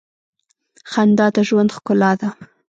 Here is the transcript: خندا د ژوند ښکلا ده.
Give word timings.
خندا 0.91 1.27
د 1.35 1.37
ژوند 1.47 1.69
ښکلا 1.75 2.11
ده. 2.19 2.29